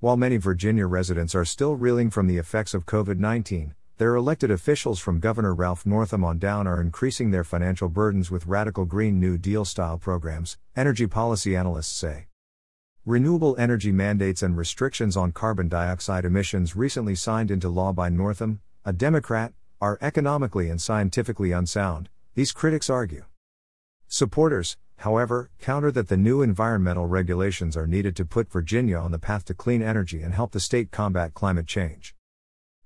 [0.00, 4.48] While many Virginia residents are still reeling from the effects of COVID 19, their elected
[4.48, 9.18] officials from Governor Ralph Northam on down are increasing their financial burdens with radical Green
[9.18, 12.28] New Deal style programs, energy policy analysts say.
[13.04, 18.60] Renewable energy mandates and restrictions on carbon dioxide emissions recently signed into law by Northam,
[18.84, 23.24] a Democrat, are economically and scientifically unsound, these critics argue.
[24.06, 29.18] Supporters, however, counter that the new environmental regulations are needed to put Virginia on the
[29.18, 32.14] path to clean energy and help the state combat climate change.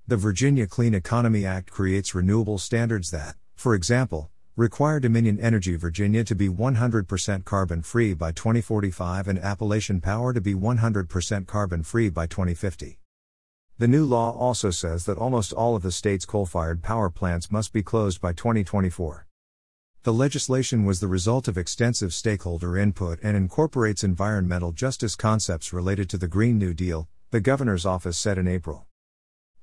[0.07, 6.23] The Virginia Clean Economy Act creates renewable standards that, for example, require Dominion Energy Virginia
[6.23, 12.09] to be 100% carbon free by 2045 and Appalachian Power to be 100% carbon free
[12.09, 12.99] by 2050.
[13.79, 17.51] The new law also says that almost all of the state's coal fired power plants
[17.51, 19.25] must be closed by 2024.
[20.03, 26.09] The legislation was the result of extensive stakeholder input and incorporates environmental justice concepts related
[26.09, 28.85] to the Green New Deal, the governor's office said in April.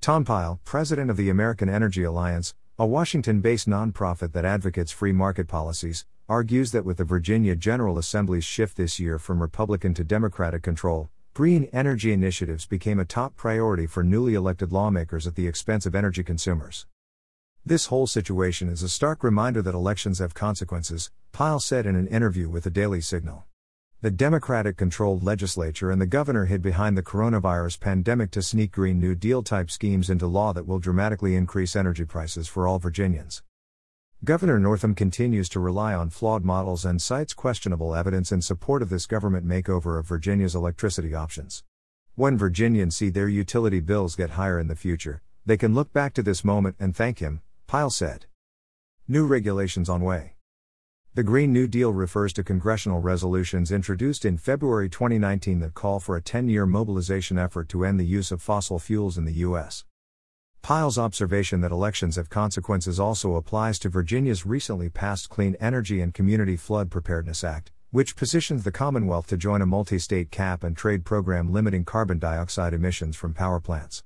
[0.01, 5.13] Tom Pyle, president of the American Energy Alliance, a Washington based nonprofit that advocates free
[5.13, 10.05] market policies, argues that with the Virginia General Assembly's shift this year from Republican to
[10.05, 15.47] Democratic control, green energy initiatives became a top priority for newly elected lawmakers at the
[15.47, 16.87] expense of energy consumers.
[17.67, 22.07] This whole situation is a stark reminder that elections have consequences, Pyle said in an
[22.07, 23.45] interview with the Daily Signal.
[24.01, 28.99] The Democratic controlled legislature and the governor hid behind the coronavirus pandemic to sneak Green
[28.99, 33.43] New Deal type schemes into law that will dramatically increase energy prices for all Virginians.
[34.25, 38.89] Governor Northam continues to rely on flawed models and cites questionable evidence in support of
[38.89, 41.63] this government makeover of Virginia's electricity options.
[42.15, 46.15] When Virginians see their utility bills get higher in the future, they can look back
[46.15, 48.27] to this moment and thank him, Pyle said.
[49.07, 50.35] New regulations on way.
[51.15, 56.17] The Green New Deal refers to congressional resolutions introduced in February 2019 that call for
[56.17, 59.85] a 10 year mobilization effort to end the use of fossil fuels in the U.S.
[60.63, 66.13] Pyle's observation that elections have consequences also applies to Virginia's recently passed Clean Energy and
[66.13, 70.77] Community Flood Preparedness Act, which positions the Commonwealth to join a multi state cap and
[70.77, 74.03] trade program limiting carbon dioxide emissions from power plants.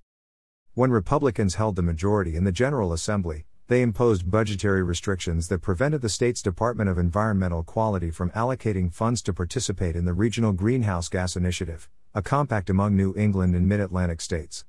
[0.75, 6.03] When Republicans held the majority in the General Assembly, they imposed budgetary restrictions that prevented
[6.03, 11.09] the state's Department of Environmental Quality from allocating funds to participate in the Regional Greenhouse
[11.09, 14.67] Gas Initiative, a compact among New England and Mid Atlantic states.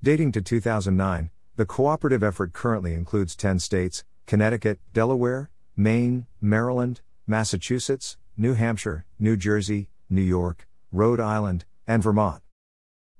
[0.00, 8.16] Dating to 2009, the cooperative effort currently includes 10 states Connecticut, Delaware, Maine, Maryland, Massachusetts,
[8.36, 12.42] New Hampshire, New Jersey, New York, Rhode Island, and Vermont.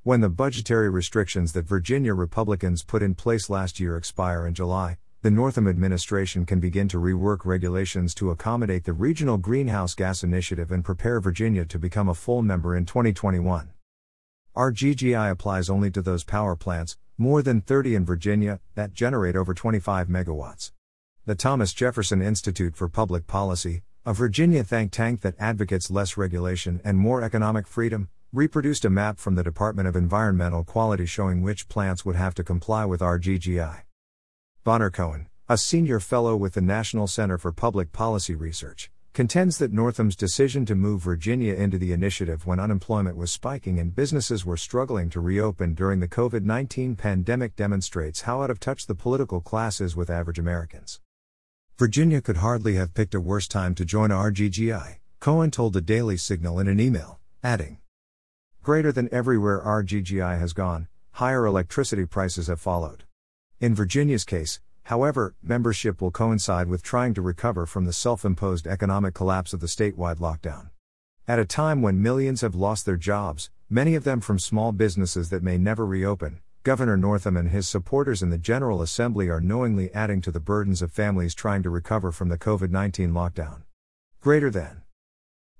[0.04, 4.98] When the budgetary restrictions that Virginia Republicans put in place last year expire in July,
[5.22, 10.70] the Northam administration can begin to rework regulations to accommodate the Regional Greenhouse Gas Initiative
[10.70, 13.70] and prepare Virginia to become a full member in 2021.
[14.54, 19.54] RGGI applies only to those power plants, more than 30 in Virginia, that generate over
[19.54, 20.72] 25 megawatts.
[21.24, 26.80] The Thomas Jefferson Institute for Public Policy, a Virginia think tank that advocates less regulation
[26.84, 31.68] and more economic freedom, reproduced a map from the Department of Environmental Quality showing which
[31.68, 33.85] plants would have to comply with RGGI.
[34.66, 39.72] Bonner Cohen, a senior fellow with the National Center for Public Policy Research, contends that
[39.72, 44.56] Northam's decision to move Virginia into the initiative when unemployment was spiking and businesses were
[44.56, 49.40] struggling to reopen during the COVID 19 pandemic demonstrates how out of touch the political
[49.40, 51.00] class is with average Americans.
[51.78, 56.16] Virginia could hardly have picked a worse time to join RGGI, Cohen told the Daily
[56.16, 57.78] Signal in an email, adding
[58.64, 63.04] Greater than everywhere RGGI has gone, higher electricity prices have followed.
[63.58, 68.66] In Virginia's case, however, membership will coincide with trying to recover from the self imposed
[68.66, 70.68] economic collapse of the statewide lockdown.
[71.26, 75.30] At a time when millions have lost their jobs, many of them from small businesses
[75.30, 79.90] that may never reopen, Governor Northam and his supporters in the General Assembly are knowingly
[79.94, 83.62] adding to the burdens of families trying to recover from the COVID 19 lockdown.
[84.20, 84.82] Greater than.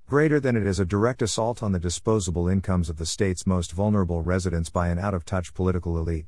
[0.05, 3.71] Greater than it is a direct assault on the disposable incomes of the state's most
[3.71, 6.27] vulnerable residents by an out of touch political elite.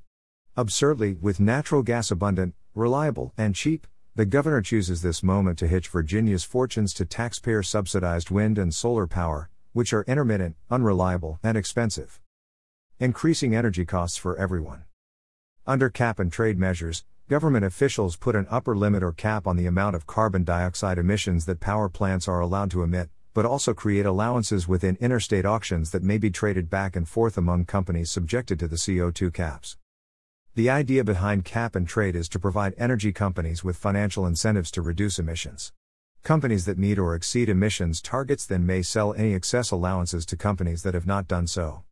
[0.58, 5.88] Absurdly, with natural gas abundant, reliable, and cheap, the governor chooses this moment to hitch
[5.88, 12.20] Virginia's fortunes to taxpayer subsidized wind and solar power, which are intermittent, unreliable, and expensive.
[13.00, 14.84] Increasing energy costs for everyone.
[15.66, 19.68] Under cap and trade measures, government officials put an upper limit or cap on the
[19.68, 24.06] amount of carbon dioxide emissions that power plants are allowed to emit, but also create
[24.06, 28.68] allowances within interstate auctions that may be traded back and forth among companies subjected to
[28.68, 29.78] the CO2 caps.
[30.60, 34.82] The idea behind cap and trade is to provide energy companies with financial incentives to
[34.82, 35.72] reduce emissions.
[36.22, 40.84] Companies that meet or exceed emissions targets then may sell any excess allowances to companies
[40.84, 41.86] that have not done so.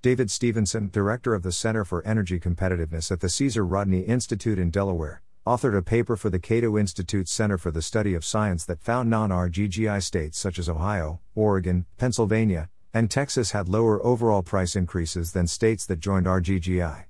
[0.00, 4.70] David Stevenson, director of the Center for Energy Competitiveness at the Caesar Rodney Institute in
[4.70, 8.80] Delaware, authored a paper for the Cato Institute Center for the Study of Science that
[8.80, 14.76] found non RGGI states such as Ohio, Oregon, Pennsylvania, and Texas had lower overall price
[14.76, 17.07] increases than states that joined RGGI.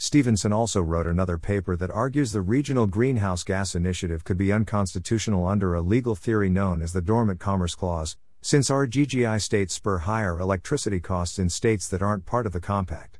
[0.00, 5.44] Stevenson also wrote another paper that argues the Regional Greenhouse Gas Initiative could be unconstitutional
[5.44, 10.38] under a legal theory known as the Dormant Commerce Clause, since RGGI states spur higher
[10.38, 13.18] electricity costs in states that aren't part of the compact.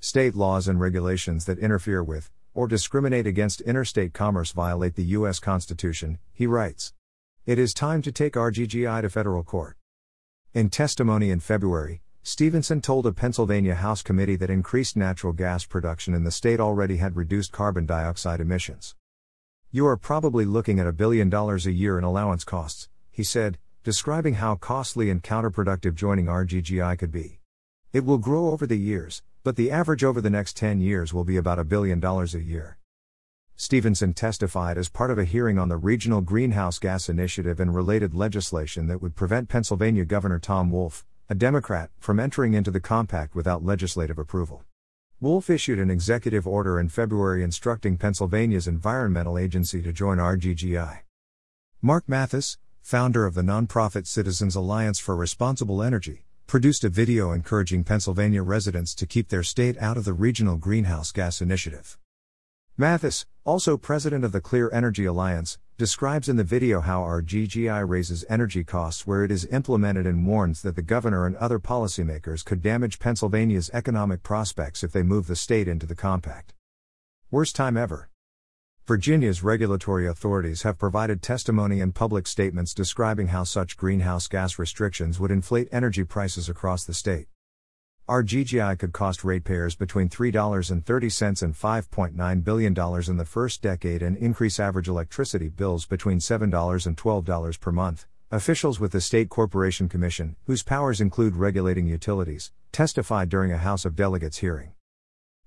[0.00, 5.38] State laws and regulations that interfere with, or discriminate against interstate commerce violate the U.S.
[5.38, 6.94] Constitution, he writes.
[7.44, 9.76] It is time to take RGGI to federal court.
[10.54, 16.12] In testimony in February, Stevenson told a Pennsylvania House committee that increased natural gas production
[16.12, 18.94] in the state already had reduced carbon dioxide emissions.
[19.70, 23.58] You are probably looking at a billion dollars a year in allowance costs, he said,
[23.84, 27.40] describing how costly and counterproductive joining RGGI could be.
[27.90, 31.24] It will grow over the years, but the average over the next 10 years will
[31.24, 32.76] be about a billion dollars a year.
[33.56, 38.14] Stevenson testified as part of a hearing on the Regional Greenhouse Gas Initiative and related
[38.14, 43.36] legislation that would prevent Pennsylvania Governor Tom Wolf, a Democrat, from entering into the compact
[43.36, 44.64] without legislative approval.
[45.20, 51.02] Wolf issued an executive order in February instructing Pennsylvania's environmental agency to join RGGI.
[51.80, 57.84] Mark Mathis, founder of the nonprofit Citizens Alliance for Responsible Energy, produced a video encouraging
[57.84, 61.96] Pennsylvania residents to keep their state out of the Regional Greenhouse Gas Initiative.
[62.76, 68.24] Mathis, also president of the Clear Energy Alliance, describes in the video how RGGI raises
[68.28, 72.62] energy costs where it is implemented and warns that the governor and other policymakers could
[72.62, 76.54] damage Pennsylvania's economic prospects if they move the state into the compact.
[77.32, 78.08] Worst time ever.
[78.86, 85.18] Virginia's regulatory authorities have provided testimony and public statements describing how such greenhouse gas restrictions
[85.18, 87.26] would inflate energy prices across the state.
[88.10, 90.84] RGGI could cost ratepayers between $3.30 and
[91.54, 97.60] $5.9 billion in the first decade and increase average electricity bills between $7 and $12
[97.60, 98.06] per month.
[98.32, 103.84] Officials with the State Corporation Commission, whose powers include regulating utilities, testified during a House
[103.84, 104.72] of Delegates hearing.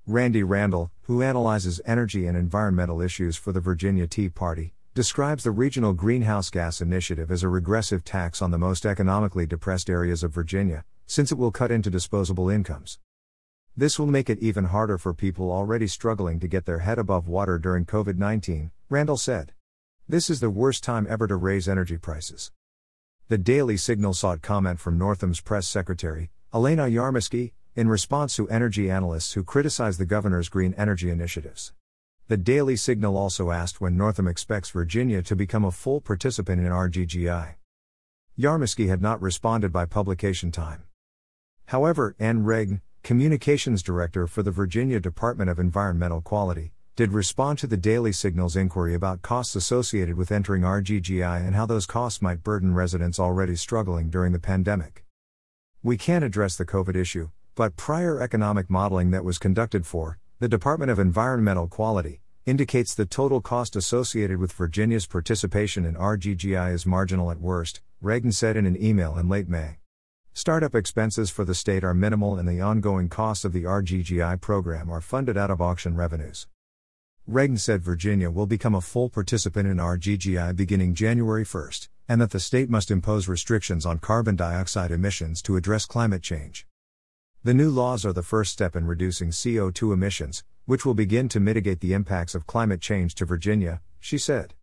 [0.08, 5.52] Randy Randall, who analyzes energy and environmental issues for the Virginia Tea Party, describes the
[5.52, 10.32] Regional Greenhouse Gas Initiative as a regressive tax on the most economically depressed areas of
[10.32, 13.00] Virginia, since it will cut into disposable incomes.
[13.76, 17.28] This will make it even harder for people already struggling to get their head above
[17.28, 19.54] water during COVID 19, Randall said.
[20.08, 22.52] This is the worst time ever to raise energy prices.
[23.30, 28.92] The Daily Signal sought comment from Northam's press secretary, Elena Yarmosky, in response to energy
[28.92, 31.74] analysts who criticize the governor's green energy initiatives.
[32.28, 36.72] The Daily Signal also asked when Northam expects Virginia to become a full participant in
[36.72, 37.56] RGGI.
[38.38, 40.84] Yarmosky had not responded by publication time.
[41.68, 47.68] However, Ann Regn, communications director for the Virginia Department of Environmental Quality, did respond to
[47.68, 52.44] the Daily Signal's inquiry about costs associated with entering RGGI and how those costs might
[52.44, 55.04] burden residents already struggling during the pandemic.
[55.82, 60.48] We can't address the COVID issue, but prior economic modeling that was conducted for the
[60.48, 66.86] Department of Environmental Quality indicates the total cost associated with Virginia's participation in RGGI is
[66.86, 69.78] marginal at worst, Regn said in an email in late May.
[70.36, 74.90] Startup expenses for the state are minimal and the ongoing costs of the RGGI program
[74.90, 76.48] are funded out of auction revenues.
[77.30, 81.70] Regn said Virginia will become a full participant in RGGI beginning January 1,
[82.10, 86.66] and that the state must impose restrictions on carbon dioxide emissions to address climate change.
[87.44, 91.40] The new laws are the first step in reducing CO2 emissions, which will begin to
[91.40, 94.56] mitigate the impacts of climate change to Virginia, she said.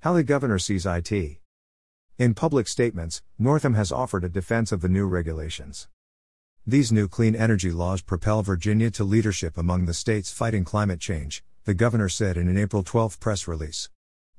[0.00, 1.38] How the governor sees IT.
[2.18, 5.86] In public statements, Northam has offered a defense of the new regulations.
[6.66, 11.44] These new clean energy laws propel Virginia to leadership among the states fighting climate change,
[11.62, 13.88] the governor said in an April 12 press release.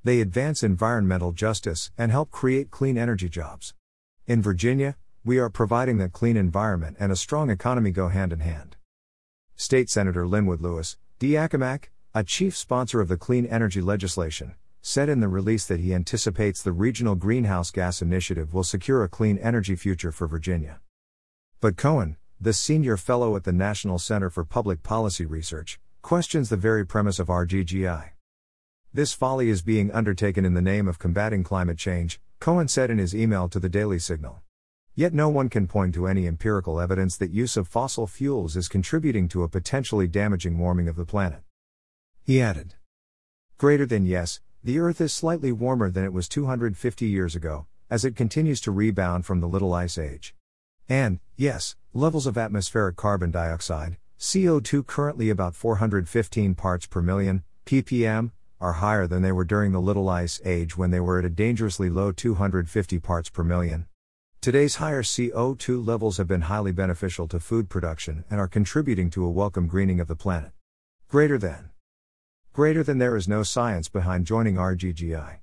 [0.03, 3.73] They advance environmental justice and help create clean energy jobs.
[4.27, 8.41] In Virginia, we are providing that clean environment and a strong economy go hand in
[8.41, 8.75] hand.
[9.55, 11.31] State Senator Lynwood Lewis, D.
[11.37, 15.93] Accomack, a chief sponsor of the clean energy legislation, said in the release that he
[15.93, 20.79] anticipates the Regional Greenhouse Gas Initiative will secure a clean energy future for Virginia.
[21.59, 26.57] But Cohen, the senior fellow at the National Center for Public Policy Research, questions the
[26.57, 28.11] very premise of RGGI.
[28.93, 32.97] This folly is being undertaken in the name of combating climate change, Cohen said in
[32.97, 34.41] his email to the Daily Signal.
[34.95, 38.67] Yet no one can point to any empirical evidence that use of fossil fuels is
[38.67, 41.41] contributing to a potentially damaging warming of the planet.
[42.23, 42.75] He added,
[43.57, 48.03] Greater than yes, the Earth is slightly warmer than it was 250 years ago, as
[48.03, 50.35] it continues to rebound from the Little Ice Age.
[50.89, 58.31] And, yes, levels of atmospheric carbon dioxide, CO2 currently about 415 parts per million, ppm,
[58.59, 61.29] are higher than they were during the Little Ice Age when they were at a
[61.29, 63.87] dangerously low 250 parts per million.
[64.41, 69.23] Today's higher CO2 levels have been highly beneficial to food production and are contributing to
[69.23, 70.51] a welcome greening of the planet.
[71.07, 71.69] Greater than.
[72.51, 75.37] Greater than there is no science behind joining RGGI.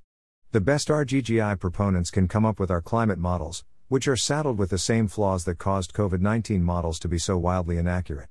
[0.51, 4.71] The best RGGI proponents can come up with our climate models, which are saddled with
[4.71, 8.29] the same flaws that caused COVID 19 models to be so wildly inaccurate.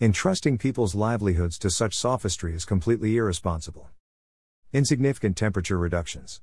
[0.00, 3.90] Entrusting people's livelihoods to such sophistry is completely irresponsible.
[4.72, 6.40] Insignificant temperature reductions.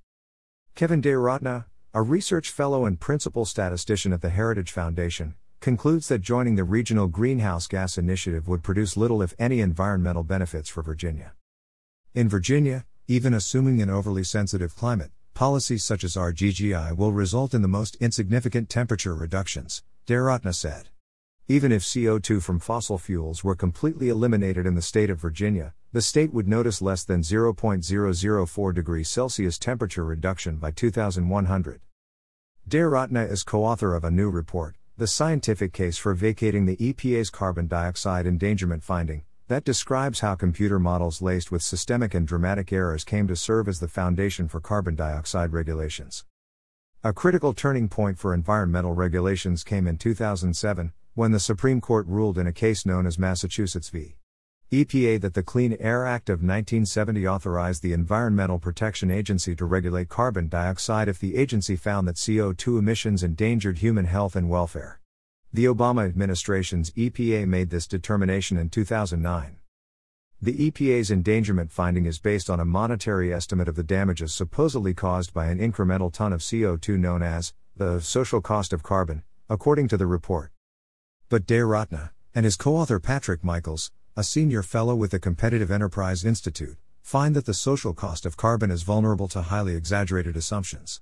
[0.76, 6.56] Kevin Dayaratna, a research fellow and principal statistician at the Heritage Foundation, concludes that joining
[6.56, 11.34] the Regional Greenhouse Gas Initiative would produce little, if any, environmental benefits for Virginia.
[12.14, 17.62] In Virginia, even assuming an overly sensitive climate, policies such as RGGI will result in
[17.62, 20.90] the most insignificant temperature reductions, Dayaratna said.
[21.48, 26.02] Even if CO2 from fossil fuels were completely eliminated in the state of Virginia, the
[26.02, 31.80] state would notice less than 0.004 degrees Celsius temperature reduction by 2100.
[32.68, 37.30] Dayaratna is co author of a new report, The Scientific Case for Vacating the EPA's
[37.30, 43.04] Carbon Dioxide Endangerment Finding, that describes how computer models laced with systemic and dramatic errors
[43.04, 46.24] came to serve as the foundation for carbon dioxide regulations.
[47.04, 52.38] A critical turning point for environmental regulations came in 2007, when the Supreme Court ruled
[52.38, 54.16] in a case known as Massachusetts v.
[54.72, 60.08] EPA that the Clean Air Act of 1970 authorized the Environmental Protection Agency to regulate
[60.08, 65.01] carbon dioxide if the agency found that CO2 emissions endangered human health and welfare.
[65.54, 69.58] The Obama administration's EPA made this determination in 2009.
[70.42, 75.34] The EPA's endangerment finding is based on a monetary estimate of the damages supposedly caused
[75.34, 79.98] by an incremental ton of CO2 known as the social cost of carbon, according to
[79.98, 80.52] the report.
[81.28, 86.24] But Dayaratna, and his co author Patrick Michaels, a senior fellow with the Competitive Enterprise
[86.24, 91.02] Institute, find that the social cost of carbon is vulnerable to highly exaggerated assumptions.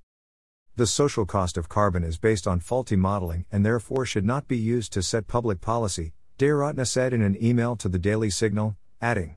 [0.79, 4.55] The social cost of carbon is based on faulty modeling and therefore should not be
[4.55, 9.36] used to set public policy, Dayaratna said in an email to the Daily Signal, adding,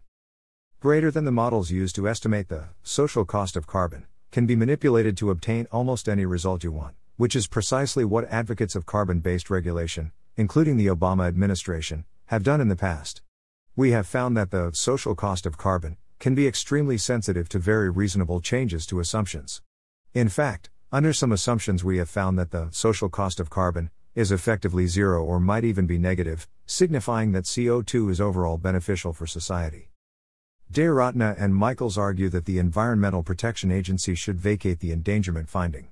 [0.79, 5.17] Greater than the models used to estimate the social cost of carbon, can be manipulated
[5.17, 9.51] to obtain almost any result you want, which is precisely what advocates of carbon based
[9.51, 13.21] regulation, including the Obama administration, have done in the past.
[13.75, 17.91] We have found that the social cost of carbon can be extremely sensitive to very
[17.91, 19.61] reasonable changes to assumptions.
[20.15, 24.31] In fact, under some assumptions, we have found that the social cost of carbon is
[24.31, 29.89] effectively zero or might even be negative, signifying that CO2 is overall beneficial for society.
[30.71, 35.89] Dayaratna and Michaels argue that the Environmental Protection Agency should vacate the endangerment finding.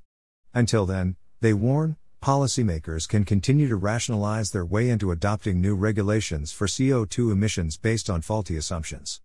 [0.52, 6.52] Until then, they warn, policymakers can continue to rationalize their way into adopting new regulations
[6.52, 9.22] for CO2 emissions based on faulty assumptions.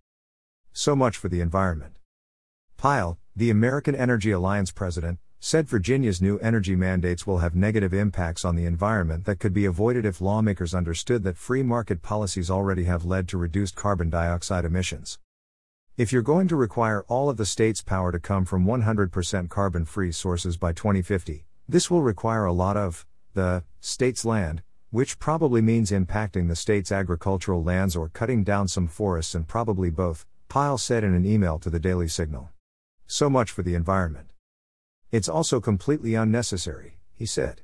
[0.72, 1.96] So much for the environment.
[2.78, 8.44] Pyle, the American Energy Alliance president, said Virginia's new energy mandates will have negative impacts
[8.44, 12.82] on the environment that could be avoided if lawmakers understood that free market policies already
[12.82, 15.20] have led to reduced carbon dioxide emissions.
[15.96, 19.84] If you're going to require all of the state's power to come from 100% carbon
[19.84, 25.62] free sources by 2050, this will require a lot of the state's land, which probably
[25.62, 30.76] means impacting the state's agricultural lands or cutting down some forests and probably both, Pyle
[30.76, 32.50] said in an email to the Daily Signal.
[33.06, 34.26] So much for the environment.
[35.16, 37.62] It's also completely unnecessary, he said.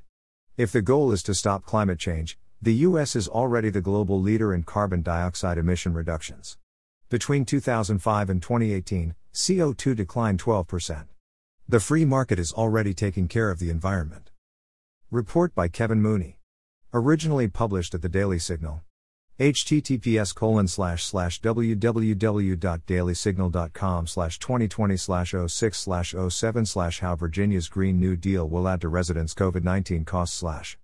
[0.57, 4.55] If the goal is to stop climate change, the US is already the global leader
[4.55, 6.57] in carbon dioxide emission reductions.
[7.09, 11.05] Between 2005 and 2018, CO2 declined 12%.
[11.69, 14.31] The free market is already taking care of the environment.
[15.11, 16.39] Report by Kevin Mooney.
[16.91, 18.81] Originally published at the Daily Signal.
[19.39, 27.99] Https colon slash slash www.dailysignal.com slash 2020 slash 06 slash 07 slash how Virginia's Green
[27.99, 30.77] New Deal will add to residents COVID-19 costs slash